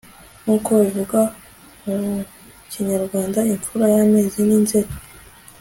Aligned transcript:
nk'uko 0.41 0.67
babivuga 0.77 1.19
mu 1.85 1.99
kinyarwanda, 2.71 3.39
imfura 3.53 3.85
y'amezi 3.95 4.39
ni 4.47 4.57
nzeri 4.63 4.91